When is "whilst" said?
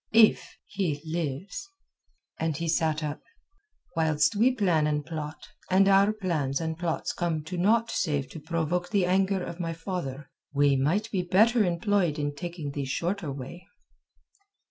3.95-4.35